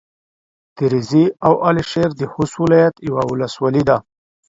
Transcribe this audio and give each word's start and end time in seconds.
تريزي 0.77 1.25
او 1.47 1.53
على 1.65 1.81
شېر 1.91 2.09
د 2.17 2.21
خوست 2.31 2.55
ولايت 2.63 2.95
يوه 3.07 3.23
ولسوالي 3.31 3.83
ده. 3.89 3.97